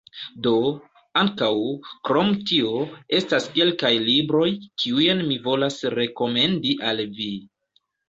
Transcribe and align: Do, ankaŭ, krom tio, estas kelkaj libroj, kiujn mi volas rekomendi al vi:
Do, 0.45 0.51
ankaŭ, 1.21 1.49
krom 2.09 2.31
tio, 2.53 2.73
estas 3.19 3.47
kelkaj 3.59 3.93
libroj, 4.09 4.45
kiujn 4.83 5.25
mi 5.31 5.41
volas 5.49 5.81
rekomendi 6.01 6.77
al 6.93 7.09
vi: 7.25 7.33